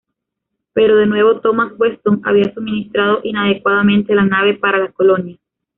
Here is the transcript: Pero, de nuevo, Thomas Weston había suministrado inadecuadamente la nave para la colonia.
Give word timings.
Pero, 0.73 0.95
de 0.95 1.05
nuevo, 1.05 1.41
Thomas 1.41 1.73
Weston 1.77 2.21
había 2.25 2.51
suministrado 2.55 3.19
inadecuadamente 3.23 4.15
la 4.15 4.25
nave 4.25 4.55
para 4.55 4.79
la 4.79 4.91
colonia. 4.91 5.37